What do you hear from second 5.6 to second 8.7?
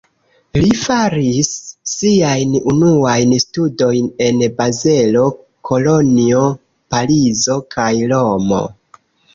Kolonjo, Parizo kaj Romo.